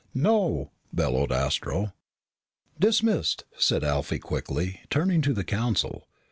"No!" 0.15 0.71
bellowed 0.91 1.31
Astro. 1.31 1.93
"Dismissed," 2.79 3.43
said 3.55 3.83
Alfie 3.83 4.17
quickly, 4.17 4.81
turning 4.89 5.21
to 5.21 5.31
the 5.31 5.43
Council. 5.43 6.07